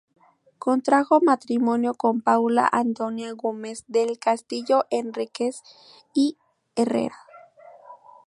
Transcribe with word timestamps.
Contrajo 0.57 1.19
matrimonio 1.21 1.93
con 1.93 2.21
Paula 2.21 2.67
Antonia 2.71 3.33
Gómez 3.33 3.83
del 3.87 4.17
Castillo 4.17 4.85
Enríquez 4.89 5.61
y 6.15 6.39
Herrera. 6.75 7.19